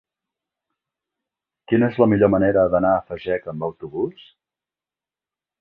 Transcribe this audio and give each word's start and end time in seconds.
Quina 1.71 1.91
és 1.93 1.99
la 2.03 2.09
millor 2.15 2.33
manera 2.37 2.65
d'anar 2.77 2.95
a 2.97 3.05
Fageca 3.13 3.55
amb 3.55 3.71
autobús? 3.71 4.29